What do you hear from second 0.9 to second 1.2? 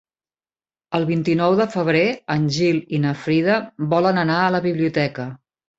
El